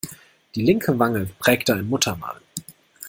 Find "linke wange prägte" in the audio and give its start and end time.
0.63-1.73